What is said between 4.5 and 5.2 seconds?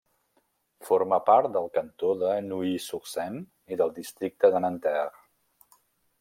de Nanterre.